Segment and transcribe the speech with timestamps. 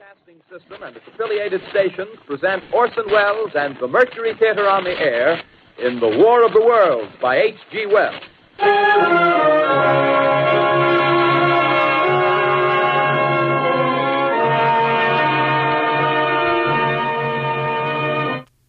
[0.00, 4.98] Broadcasting System and its affiliated stations present Orson Welles and the Mercury Theater on the
[4.98, 5.42] air
[5.78, 7.86] in The War of the Worlds by H.G.
[7.86, 8.22] Wells.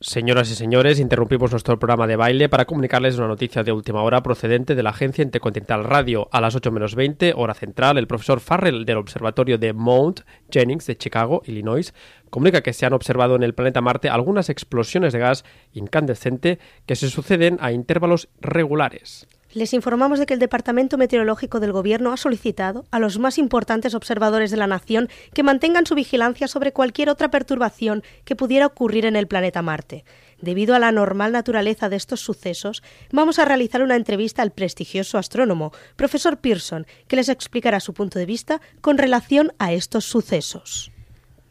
[0.04, 4.24] Señoras y señores, interrumpimos nuestro programa de baile para comunicarles una noticia de última hora
[4.24, 6.28] procedente de la agencia Intercontinental Radio.
[6.32, 10.88] A las 8 menos 20, hora central, el profesor Farrell del Observatorio de Mount Jennings
[10.88, 11.94] de Chicago, Illinois,
[12.32, 16.58] comunica que se han observado en el planeta Marte algunas explosiones de gas incandescente
[16.88, 19.28] que se suceden a intervalos regulares.
[19.54, 23.94] Les informamos de que el Departamento Meteorológico del Gobierno ha solicitado a los más importantes
[23.96, 29.06] observadores de la nación que mantengan su vigilancia sobre cualquier otra perturbación que pudiera ocurrir
[29.06, 30.06] en el planeta Marte.
[30.42, 35.18] Debido a la normal naturaleza de estos sucesos, vamos a realizar una entrevista al prestigioso
[35.18, 40.94] astrónomo, profesor Pearson, que les explicará su punto de vista con relación a estos sucesos.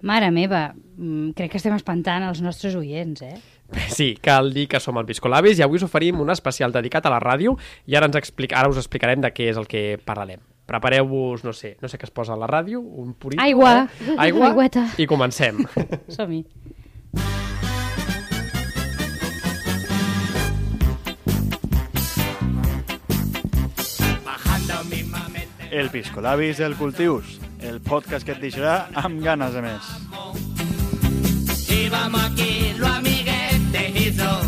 [0.00, 3.36] Mare meva, mm, crec que estem espantant els nostres oients, eh?
[3.90, 7.12] Sí, cal dir que som el Piscolabis i avui us oferim un especial dedicat a
[7.14, 10.40] la ràdio i ara, ens explica, ara us explicarem de què és el que parlarem.
[10.70, 13.88] Prepareu-vos, no sé, no sé què es posa a la ràdio, un purito, Aigua.
[14.06, 14.14] eh?
[14.28, 14.86] Aigua, Aigüeta.
[15.02, 15.64] i comencem.
[16.16, 16.44] Som-hi.
[25.70, 29.90] El Piscolabis del Cultius, el podcast que et deixarà amb ganes de més.
[31.70, 33.19] Íbamos aquí los amiguetes
[34.16, 34.40] yo,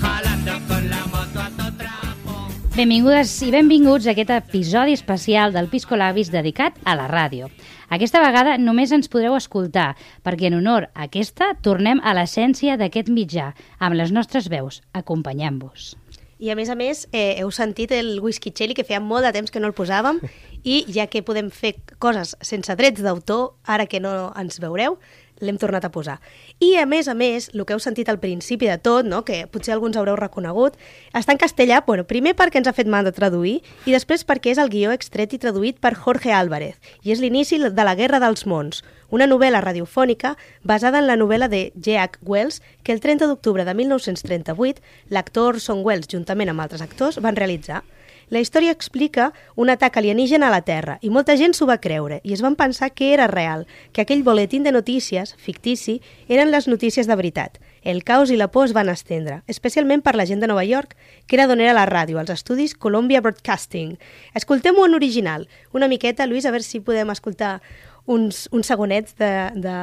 [0.00, 2.48] jalando con la moto a todo trapo.
[2.76, 7.50] Benvingudes i benvinguts a aquest episodi especial del Piscolabis dedicat a la ràdio.
[7.92, 13.10] Aquesta vegada només ens podreu escoltar, perquè en honor a aquesta tornem a l'essència d'aquest
[13.12, 15.96] mitjà, amb les nostres veus, acompanyant-vos.
[16.42, 19.32] I a més a més, eh, heu sentit el whisky chili, que feia molt de
[19.32, 20.18] temps que no el posàvem,
[20.64, 24.98] i ja que podem fer coses sense drets d'autor, ara que no ens veureu,
[25.42, 26.18] l'hem tornat a posar.
[26.62, 29.24] I a més a més, el que heu sentit al principi de tot, no?
[29.26, 30.78] que potser alguns haureu reconegut,
[31.12, 34.54] està en castellà, bueno, primer perquè ens ha fet mal de traduir i després perquè
[34.54, 38.22] és el guió extret i traduït per Jorge Álvarez i és l'inici de la Guerra
[38.22, 38.82] dels Mons,
[39.12, 42.22] una novel·la radiofònica basada en la novel·la de G.H.
[42.24, 44.80] Wells que el 30 d'octubre de 1938
[45.10, 47.82] l'actor Orson Welles, juntament amb altres actors, van realitzar.
[48.30, 52.20] La història explica un atac alienígena a la Terra i molta gent s'ho va creure
[52.22, 56.68] i es van pensar que era real, que aquell boletín de notícies, fictici, eren les
[56.68, 57.58] notícies de veritat.
[57.82, 60.96] El caos i la por es van estendre, especialment per la gent de Nova York,
[61.26, 63.98] que era d'on era la ràdio, als estudis Columbia Broadcasting.
[64.34, 67.60] Escoltem-ho en original, una miqueta, Lluís, a veure si podem escoltar
[68.06, 69.76] uns, uns segonets de, de,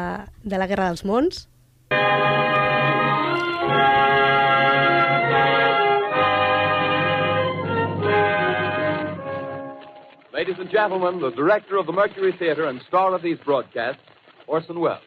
[0.43, 1.47] de la Guerra dels Mons.
[10.39, 14.01] Ladies and gentlemen, the director of the Mercury Theater and star of these broadcasts,
[14.47, 15.01] Orson Welles.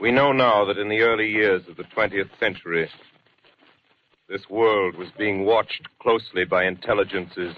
[0.00, 2.88] We know now that in the early years of the 20th century,
[4.28, 7.56] this world was being watched closely by intelligences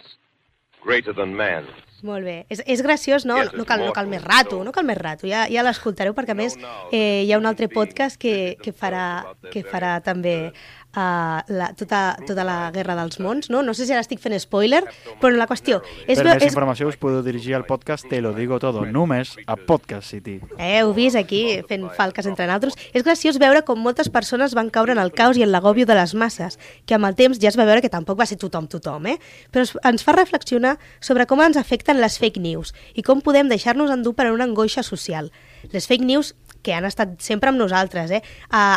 [0.80, 1.68] greater than man's.
[2.02, 2.46] Molt bé.
[2.48, 3.36] És, és graciós, no?
[3.54, 5.28] No, cal, no cal més rato, no cal més rato.
[5.30, 6.56] Ja, ja l'escoltareu perquè, a més,
[6.90, 10.50] eh, hi ha un altre podcast que, que, farà, que farà també
[10.96, 13.62] uh, la, tota, tota la Guerra dels Mons, no?
[13.62, 14.82] No sé si ara estic fent spoiler,
[15.20, 15.80] però la qüestió...
[16.06, 19.34] És, Per més és, informació us podeu dirigir al podcast Te lo digo todo, només
[19.46, 20.38] a Podcast City.
[20.58, 22.76] Eh, heu vist aquí fent falques entre naltros.
[22.92, 25.96] És graciós veure com moltes persones van caure en el caos i en l'agòbio de
[25.98, 28.68] les masses, que amb el temps ja es va veure que tampoc va ser tothom
[28.70, 29.18] tothom, eh?
[29.52, 33.92] Però ens fa reflexionar sobre com ens afecten les fake news i com podem deixar-nos
[33.94, 35.30] endur per una angoixa social.
[35.72, 38.10] Les fake news que han estat sempre amb nosaltres.
[38.10, 38.22] Eh?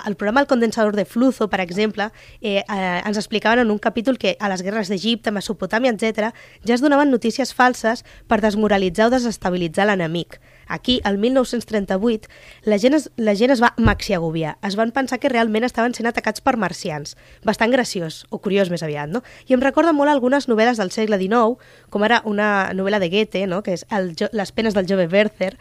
[0.07, 2.09] El programa El condensador de Fluzo, per exemple,
[2.41, 6.33] eh, uh, ens explicaven en un capítol que a les guerres d'Egipte, Mesopotàmia, etc.,
[6.65, 10.39] ja es donaven notícies falses per desmoralitzar o desestabilitzar l'enemic.
[10.67, 12.29] Aquí, el 1938,
[12.63, 14.57] la gent, es, la gent es va maxiagobiar.
[14.65, 17.15] Es van pensar que realment estaven sent atacats per marcians.
[17.45, 19.23] Bastant graciós, o curiós més aviat, no?
[19.47, 21.59] I em recorda molt algunes novel·les del segle XIX,
[21.89, 23.61] com ara una novel·la de Goethe, no?
[23.63, 25.55] que és el, Les penes del jove Werther,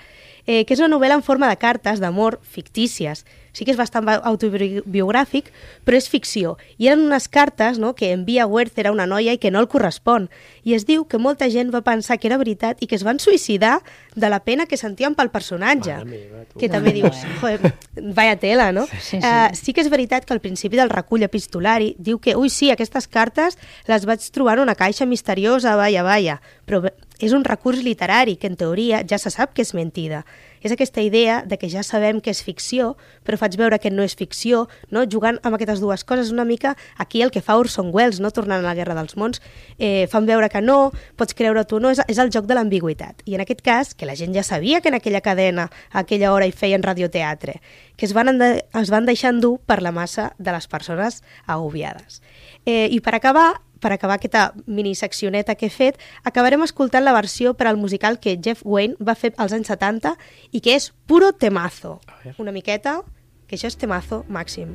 [0.46, 3.24] eh, que és una novel·la en forma de cartes d'amor fictícies.
[3.54, 5.50] Sí que és bastant ba- autobiogràfic,
[5.86, 6.56] però és ficció.
[6.76, 9.68] I eren unes cartes no, que envia Werther a una noia i que no el
[9.70, 10.28] correspon.
[10.66, 13.20] I es diu que molta gent va pensar que era veritat i que es van
[13.22, 13.78] suïcidar
[14.14, 15.94] de la pena que sentien pel personatge.
[16.00, 16.58] Mare meva, tu.
[16.58, 17.72] que també dius, joder,
[18.18, 18.86] vaya tela, no?
[18.90, 19.16] Sí, sí.
[19.22, 22.70] Eh, sí que és veritat que al principi del recull epistolari diu que, ui, sí,
[22.74, 26.82] aquestes cartes les vaig trobar en una caixa misteriosa, vaya, vaya, però
[27.20, 30.24] és un recurs literari que en teoria ja se sap que és mentida.
[30.64, 34.02] És aquesta idea de que ja sabem que és ficció, però faig veure que no
[34.02, 35.04] és ficció, no?
[35.04, 38.32] jugant amb aquestes dues coses una mica aquí el que fa Orson Welles, no?
[38.32, 39.42] tornant a la Guerra dels Mons,
[39.78, 40.90] eh, fan veure que no,
[41.20, 43.22] pots creure tu no, és, és el joc de l'ambigüitat.
[43.28, 46.32] I en aquest cas, que la gent ja sabia que en aquella cadena, a aquella
[46.32, 47.60] hora hi feien radioteatre,
[47.96, 52.22] que es van, es van deixar endur per la massa de les persones agobiades.
[52.64, 57.52] Eh, I per acabar, per acabar aquesta miniseccioneta que he fet, acabarem escoltant la versió
[57.52, 60.16] per al musical que Jeff Wayne va fer als anys 70
[60.56, 61.98] i que és puro temazo.
[62.40, 63.02] Una miqueta,
[63.44, 64.72] que això és temazo màxim.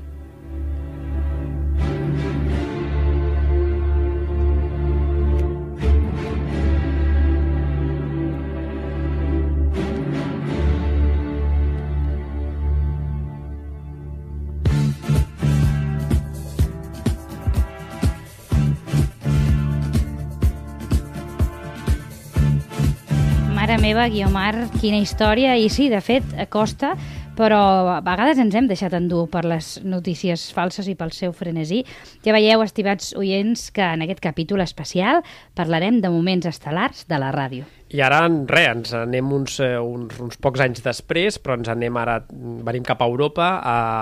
[23.90, 25.56] Meva, Guiomar, quina història.
[25.58, 26.92] I sí, de fet, costa,
[27.38, 27.62] però
[27.96, 31.82] a vegades ens hem deixat endur per les notícies falses i pel seu frenesí.
[32.26, 35.24] Ja veieu, estimats oients, que en aquest capítol especial
[35.58, 37.66] parlarem de moments estel·lars de la ràdio.
[37.90, 41.96] I ara, res, ens anem uns, eh, uns, uns pocs anys després, però ens anem
[41.98, 43.48] ara, venim cap a Europa,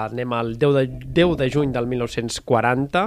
[0.10, 0.84] anem al 10 de,
[1.16, 3.06] 10 de juny del 1940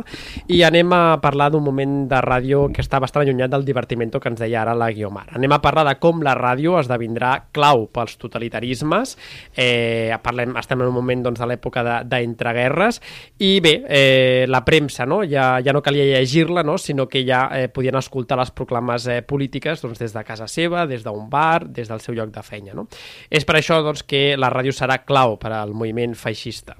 [0.48, 4.30] i anem a parlar d'un moment de ràdio que està bastant allunyat del divertimento que
[4.32, 5.26] ens deia ara la Guiomar.
[5.36, 9.16] Anem a parlar de com la ràdio esdevindrà clau pels totalitarismes,
[9.56, 13.02] eh, parlem, estem en un moment doncs, de l'època de- d'entreguerres
[13.38, 15.20] i bé, eh, la premsa no?
[15.28, 16.78] ja, ja no calia llegir-la, no?
[16.78, 20.86] sinó que ja eh, podien escoltar les proclames eh, polítiques doncs, des de casa seva,
[20.86, 22.74] des d'un bar, des del seu lloc de feina.
[22.74, 22.86] No?
[23.30, 26.76] És per això doncs, que la ràdio serà clau per al moviment feixista.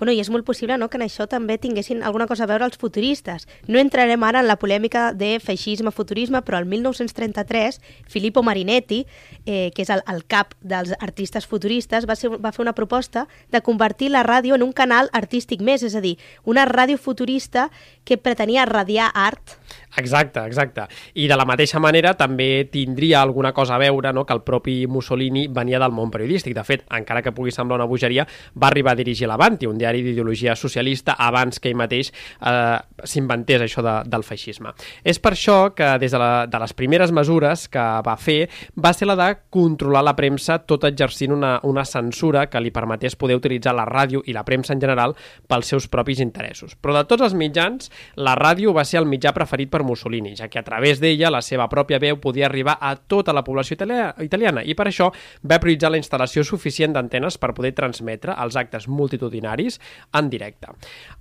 [0.00, 2.64] Bueno, i és molt possible no, que en això també tinguessin alguna cosa a veure
[2.64, 3.44] els futuristes.
[3.68, 9.02] No entrarem ara en la polèmica de feixisme-futurisme, però el 1933 Filippo Marinetti,
[9.44, 13.26] eh, que és el, el cap dels artistes futuristes, va, ser, va fer una proposta
[13.52, 16.16] de convertir la ràdio en un canal artístic més, és a dir,
[16.48, 17.68] una ràdio futurista
[18.08, 19.59] que pretenia radiar art.
[19.96, 20.86] Exacte, exacte.
[21.18, 24.24] I de la mateixa manera també tindria alguna cosa a veure no?
[24.24, 26.54] que el propi Mussolini venia del món periodístic.
[26.54, 30.02] De fet, encara que pugui semblar una bogeria, va arribar a dirigir l'Avanti, un diari
[30.06, 34.72] d'ideologia socialista, abans que ell mateix eh, s'inventés això de, del feixisme.
[35.02, 38.48] És per això que des de, la, de les primeres mesures que va fer
[38.78, 43.18] va ser la de controlar la premsa tot exercint una, una censura que li permetés
[43.18, 45.16] poder utilitzar la ràdio i la premsa en general
[45.50, 46.76] pels seus propis interessos.
[46.78, 50.48] Però de tots els mitjans, la ràdio va ser el mitjà preferit per Mussolini, ja
[50.48, 54.14] que a través d'ella la seva pròpia veu podia arribar a tota la població italia-
[54.20, 55.10] italiana i per això
[55.42, 59.80] va prioritzar la instal·lació suficient d'antenes per poder transmetre els actes multitudinaris
[60.12, 60.68] en directe.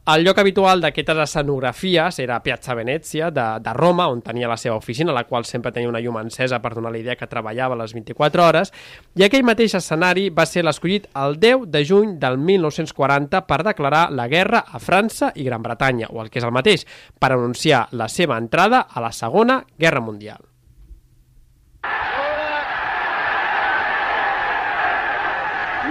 [0.10, 4.78] El lloc habitual d'aquestes escenografies era Piazza Venezia de, de Roma, on tenia la seva
[4.78, 7.94] oficina, la qual sempre tenia una llum encesa per donar la idea que treballava les
[7.94, 8.74] 24 hores,
[9.16, 14.08] i aquell mateix escenari va ser l'escollit el 10 de juny del 1940 per declarar
[14.12, 16.86] la guerra a França i Gran Bretanya, o el que és el mateix,
[17.20, 20.42] per anunciar la seva entrada a la Segona Guerra Mundial.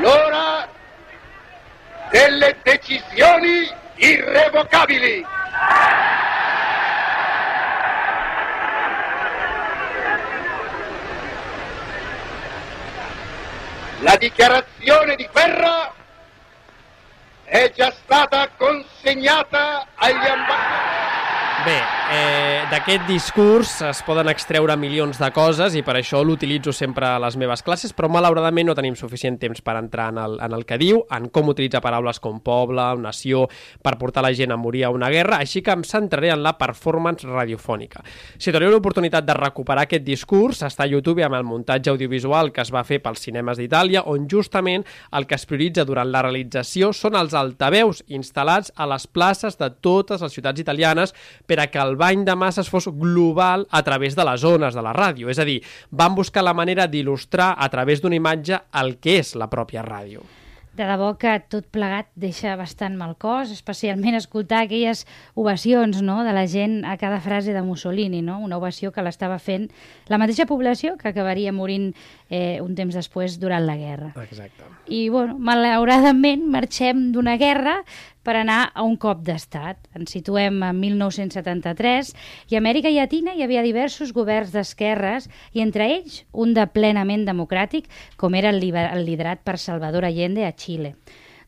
[0.01, 0.69] l'ora
[2.11, 5.27] delle decisioni irrevocabili.
[14.01, 15.93] La dichiarazione di guerra
[17.45, 21.98] è già stata consegnata agli ambasciatori.
[22.09, 27.19] Eh, d'aquest discurs es poden extreure milions de coses i per això l'utilitzo sempre a
[27.21, 30.65] les meves classes, però malauradament no tenim suficient temps per entrar en el, en el
[30.65, 33.43] que diu, en com utilitzar paraules com poble, nació,
[33.85, 36.55] per portar la gent a morir a una guerra, així que em centraré en la
[36.57, 38.01] performance radiofònica.
[38.41, 42.65] Si teniu l'oportunitat de recuperar aquest discurs, està a YouTube amb el muntatge audiovisual que
[42.65, 46.95] es va fer pels cinemes d'Itàlia, on justament el que es prioritza durant la realització
[46.97, 51.13] són els altaveus instal·lats a les places de totes les ciutats italianes
[51.45, 54.85] per a que el bany de masses fos global a través de les zones de
[54.85, 55.29] la ràdio.
[55.29, 59.35] És a dir, van buscar la manera d'il·lustrar a través d'una imatge el que és
[59.37, 60.25] la pròpia ràdio.
[60.79, 65.01] De debò que tot plegat deixa bastant mal cos, especialment escoltar aquelles
[65.35, 68.37] ovacions no?, de la gent a cada frase de Mussolini, no?
[68.39, 69.67] una ovació que l'estava fent
[70.07, 71.91] la mateixa població que acabaria morint
[72.31, 74.13] eh, un temps després durant la guerra.
[74.23, 74.71] Exacte.
[74.87, 77.81] I, bueno, malauradament marxem d'una guerra
[78.23, 79.81] per anar a un cop d'estat.
[79.99, 82.13] Ens situem en 1973
[82.51, 87.25] i a Amèrica Llatina hi havia diversos governs d'esquerres i entre ells un de plenament
[87.29, 90.95] democràtic com era el, liderat per Salvador Allende a Xile.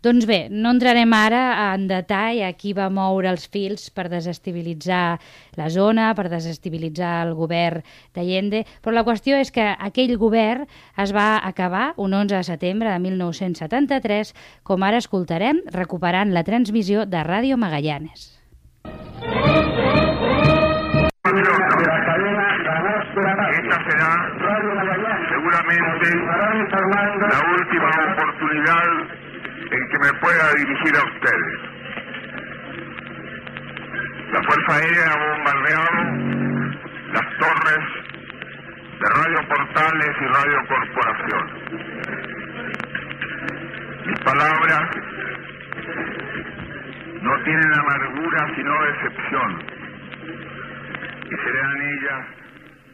[0.00, 1.40] Doncs bé, no entrarem ara
[1.74, 5.20] en detall a qui va moure els fils per desestabilitzar
[5.60, 7.84] la zona, per desestabilitzar el govern
[8.16, 10.64] d'Allende, però la qüestió és que aquell govern
[10.96, 14.32] es va acabar un 11 de setembre de 1973,
[14.64, 18.40] com ara escoltarem, recuperant la transmissió de Ràdio Magallanes.
[23.60, 24.10] Esta será
[25.28, 26.08] seguramente
[27.20, 28.88] la última oportunidad
[29.70, 31.60] en que me pueda dirigir a ustedes.
[34.32, 35.90] La Fuerza Aérea ha bombardeado
[37.12, 37.84] las torres
[39.00, 41.44] de Radio Portales y Radio Corporación.
[44.06, 44.90] Mis palabras
[47.22, 49.62] no tienen amargura sino decepción
[51.26, 52.26] y serán ellas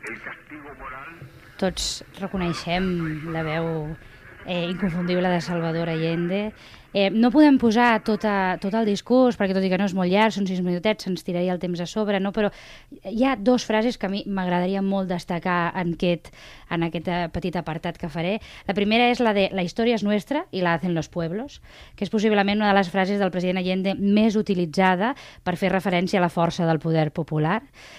[0.09, 1.17] el castigo moral
[1.57, 2.85] Tots reconeixem
[3.33, 3.97] la veu
[4.47, 6.53] eh, inconfundible de Salvador Allende.
[6.97, 10.09] Eh, no podem posar tota, tot el discurs, perquè tot i que no és molt
[10.09, 12.31] llarg, són sis minutets, se'ns tiraria el temps a sobre, no?
[12.33, 12.49] però
[13.05, 16.31] hi ha dos frases que a mi m'agradaria molt destacar en aquest,
[16.73, 18.39] en aquest eh, petit apartat que faré.
[18.65, 21.59] La primera és la de la història és nostra i la hacen los pueblos,
[22.01, 25.13] que és possiblement una de les frases del president Allende més utilitzada
[25.45, 27.59] per fer referència a la força del poder popular.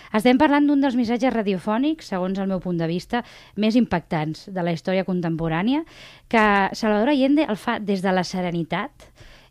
[0.10, 3.22] Estem parlant d'un dels missatges radiofònics, segons el meu punt de vista,
[3.62, 5.86] més impactants de la història contemporània,
[6.34, 8.87] que Salvador Allende el fa des de la serenitat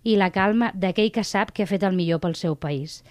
[0.07, 3.03] i la calma d'aquell que sap que ha fet el millor pel seu país.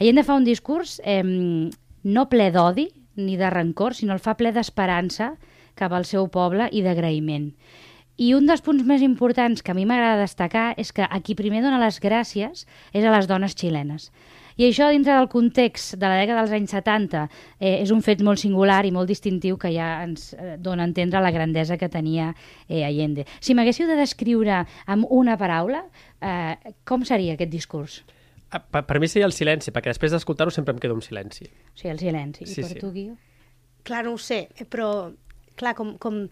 [0.00, 4.52] Allende fa un discurs eh, no ple d'odi ni de rancor, sinó el fa ple
[4.52, 5.34] d'esperança
[5.78, 7.50] cap al seu poble i d'agraïment.
[8.20, 11.36] I un dels punts més importants que a mi m'agrada destacar és que a qui
[11.38, 14.10] primer dona les gràcies és a les dones xilenes.
[14.60, 17.22] I això, dintre del context de la dècada dels anys 70,
[17.56, 20.88] eh, és un fet molt singular i molt distintiu que ja ens eh, dona a
[20.90, 22.34] entendre la grandesa que tenia
[22.68, 23.24] eh, Allende.
[23.40, 25.86] Si m'haguéssiu de descriure amb una paraula,
[26.20, 28.02] eh, com seria aquest discurs?
[28.50, 31.46] Ah, Per, per mi seria el silenci, perquè després d'escoltar-ho sempre em quedo en silenci.
[31.48, 32.44] O sigui, el silenci.
[32.44, 32.80] Sí, I per sí.
[32.82, 33.14] tu, Guiu?
[33.88, 34.90] Clar, no ho sé, però
[35.56, 36.26] clar, com, com,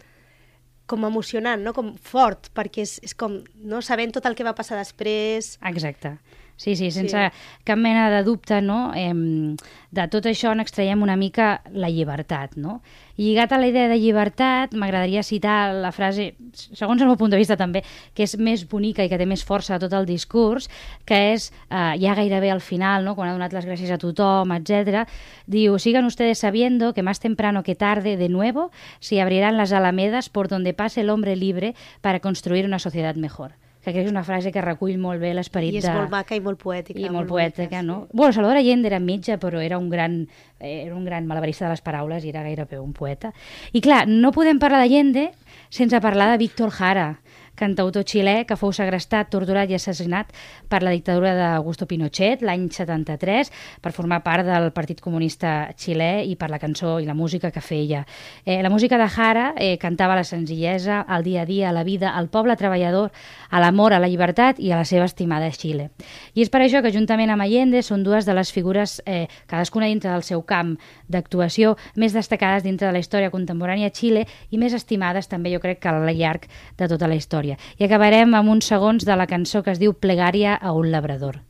[0.85, 1.73] com emocionant, no?
[1.73, 5.55] com fort, perquè és, és com no sabent tot el que va passar després.
[5.73, 6.19] Exacte.
[6.59, 7.61] Sí, sí, sense Sí.
[7.63, 8.93] cap mena de dubte, no?
[8.93, 12.83] Eh, de tot això n'extraiem una mica la llibertat, no?
[13.17, 17.31] I lligat a la idea de llibertat, m'agradaria citar la frase, segons el meu punt
[17.31, 20.07] de vista també, que és més bonica i que té més força de tot el
[20.11, 20.67] discurs,
[21.07, 23.15] que és, eh, ja gairebé al final, no?
[23.15, 25.07] quan ha donat les gràcies a tothom, etc.
[25.47, 30.29] diu, sigan ustedes sabiendo que más temprano que tarde, de nuevo, se abrirán las alamedas
[30.29, 33.53] por donde pase el hombre libre para construir una sociedad mejor
[33.89, 35.95] que crec que és una frase que recull molt bé l'esperit I és de...
[35.97, 36.99] molt maca i molt poètica.
[37.01, 37.87] I molt bonica, poètica, sí.
[37.87, 37.99] no?
[38.13, 40.21] Bueno, Salvador Allende era metge, però era un gran,
[40.61, 43.33] eh, era un gran malabarista de les paraules i era gairebé un poeta.
[43.73, 45.31] I clar, no podem parlar d'Allende
[45.71, 47.09] sense parlar de Víctor Jara,
[47.59, 50.31] cantautor xilè que fou segrestat, torturat i assassinat
[50.71, 53.51] per la dictadura d'Augusto Pinochet l'any 73
[53.83, 57.61] per formar part del Partit Comunista xilè i per la cançó i la música que
[57.61, 58.05] feia.
[58.45, 62.15] Eh, la música de Jara eh, cantava la senzillesa, el dia a dia, la vida,
[62.15, 63.11] al poble treballador,
[63.51, 65.91] a l'amor, a la llibertat i a la seva estimada Xile.
[66.35, 69.89] I és per això que, juntament amb Allende, són dues de les figures, eh, cadascuna
[69.89, 70.77] dintre del seu camp
[71.09, 75.63] d'actuació, més destacades dintre de la història contemporània a Xile i més estimades també, jo
[75.65, 76.47] crec, que al llarg
[76.77, 77.48] de tota la història.
[77.79, 81.41] I acabarem amb uns segons de la cançó que es diu Plegària a un labrador.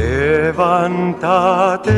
[0.00, 1.92] Levántate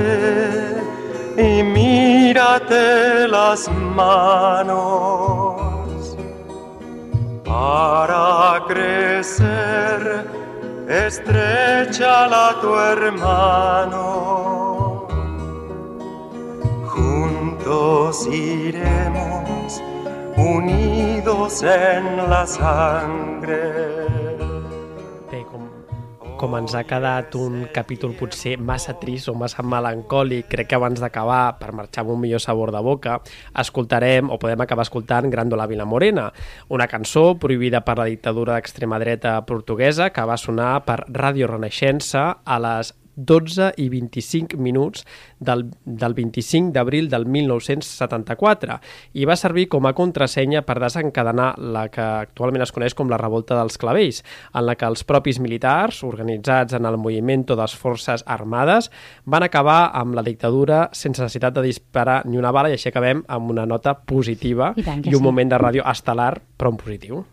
[1.36, 5.62] y mírate las manos
[7.44, 10.26] para crecer.
[10.88, 14.02] Estrechala tu hermano.
[18.22, 19.82] Juntos iremos
[20.36, 23.60] unidos en la sangre.
[25.30, 25.66] Bé, com,
[26.38, 31.02] com ens ha quedat un capítol potser massa trist o massa melancòlic, crec que abans
[31.02, 33.18] d'acabar, per marxar amb un millor sabor de boca,
[33.58, 36.30] escoltarem o podem acabar escoltant Gràndola Vila Morena,
[36.70, 42.28] una cançó prohibida per la dictadura d'extrema dreta portuguesa que va sonar per Ràdio Renaixença
[42.44, 45.04] a les 12 i 25 minuts
[45.38, 48.78] del, del 25 d'abril del 1974
[49.18, 53.20] i va servir com a contrasenya per desencadenar la que actualment es coneix com la
[53.20, 54.22] revolta dels clavells,
[54.54, 58.90] en la que els propis militars, organitzats en el moviment de les forces armades,
[59.24, 63.24] van acabar amb la dictadura sense necessitat de disparar ni una bala i així acabem
[63.28, 65.26] amb una nota positiva I tant i un sí.
[65.28, 67.24] moment de ràdio estel·lar, però en positiu.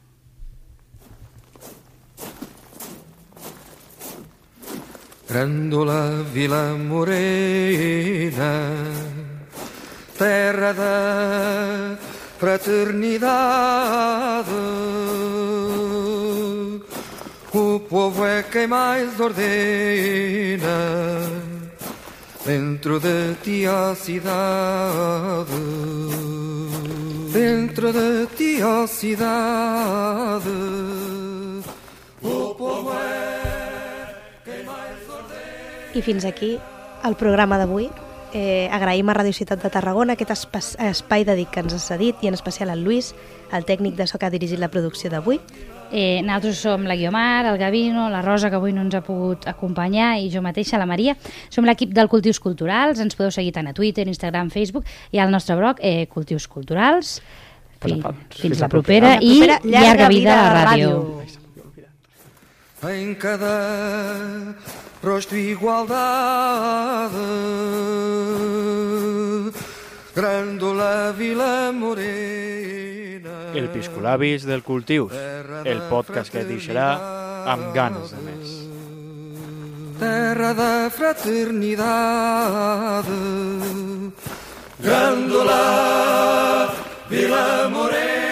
[5.30, 8.74] Gràndola Vila Morena,
[10.18, 11.98] terra de
[12.40, 14.50] fraternidade.
[17.54, 20.68] O povo é quem mais ordena
[22.44, 25.52] dentro de ti a cidade.
[27.32, 30.50] Dentro de ti a cidade.
[35.94, 36.58] I fins aquí
[37.06, 37.90] el programa d'avui.
[38.30, 42.22] Eh, agraïm a Radio Ciutat de Tarragona aquest espai, espai dedic que ens ha cedit
[42.22, 43.16] i en especial al Lluís,
[43.52, 45.40] el tècnic de so que ha dirigit la producció d'avui.
[45.90, 49.48] Eh, nosaltres som la Guiomar, el Gavino, la Rosa, que avui no ens ha pogut
[49.50, 51.18] acompanyar, i jo mateixa, la Maria.
[51.50, 55.34] Som l'equip del Cultius Culturals, ens podeu seguir tant a Twitter, Instagram, Facebook, i al
[55.34, 57.24] nostre blog, eh, Cultius Culturals.
[57.80, 59.26] Fins, fins, fins la la propera, propera.
[59.26, 61.26] i La propera, llarga vida a la ràdio.
[62.90, 63.56] Em cada
[65.02, 67.16] rosto e igualdade,
[70.16, 73.54] Grandola Vila Morena.
[73.54, 75.14] El Piscolabis del Cultius,
[75.64, 76.90] el podcast que et deixarà
[77.48, 78.56] amb ganes de més.
[80.00, 83.06] Terra de fraternitat,
[84.80, 85.64] Grandola
[87.10, 88.29] Vila Morena.